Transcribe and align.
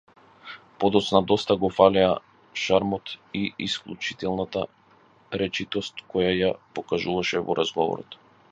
Подоцна 0.83 1.19
доста 1.31 1.57
го 1.63 1.69
фалеа 1.79 2.07
шармот 2.61 3.13
и 3.41 3.43
исклучителната 3.67 4.65
речитост 5.43 6.05
која 6.15 6.35
ја 6.41 6.51
покажуваше 6.81 7.47
во 7.51 7.59
разговорот. 7.63 8.23